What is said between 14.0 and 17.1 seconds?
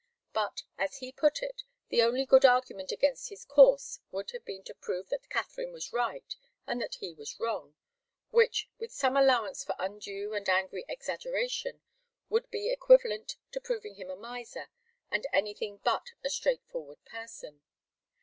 a miser and anything but a straightforward